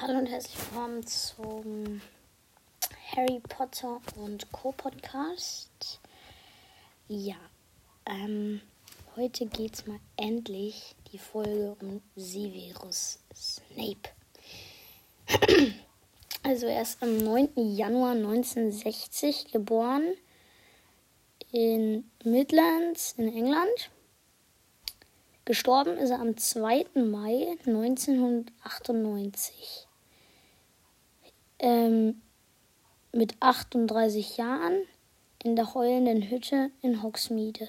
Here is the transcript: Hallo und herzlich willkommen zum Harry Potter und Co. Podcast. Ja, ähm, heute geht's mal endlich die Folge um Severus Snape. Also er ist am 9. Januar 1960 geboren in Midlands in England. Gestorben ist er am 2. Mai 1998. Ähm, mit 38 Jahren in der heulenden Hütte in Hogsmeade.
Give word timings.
Hallo 0.00 0.18
und 0.18 0.26
herzlich 0.26 0.56
willkommen 0.58 1.06
zum 1.06 2.00
Harry 3.14 3.40
Potter 3.48 4.00
und 4.16 4.50
Co. 4.50 4.72
Podcast. 4.72 6.00
Ja, 7.06 7.36
ähm, 8.04 8.60
heute 9.14 9.46
geht's 9.46 9.86
mal 9.86 10.00
endlich 10.16 10.96
die 11.12 11.18
Folge 11.18 11.76
um 11.80 12.02
Severus 12.16 13.20
Snape. 13.34 14.10
Also 16.42 16.66
er 16.66 16.82
ist 16.82 17.00
am 17.00 17.16
9. 17.18 17.50
Januar 17.56 18.12
1960 18.12 19.52
geboren 19.52 20.14
in 21.52 22.10
Midlands 22.24 23.14
in 23.16 23.28
England. 23.28 23.90
Gestorben 25.46 25.98
ist 25.98 26.08
er 26.08 26.20
am 26.20 26.38
2. 26.38 26.86
Mai 26.94 27.58
1998. 27.66 29.86
Ähm, 31.58 32.22
mit 33.12 33.34
38 33.40 34.38
Jahren 34.38 34.86
in 35.42 35.54
der 35.54 35.74
heulenden 35.74 36.30
Hütte 36.30 36.70
in 36.80 37.02
Hogsmeade. 37.02 37.68